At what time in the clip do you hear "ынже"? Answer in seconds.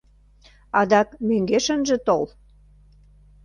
1.75-1.97